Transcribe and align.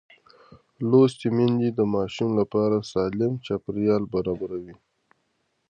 لوستې 0.89 1.27
میندې 1.37 1.69
د 1.73 1.79
ماشوم 1.93 2.29
لپاره 2.39 2.87
سالم 2.91 3.33
چاپېریال 3.45 4.03
برابروي. 4.13 4.75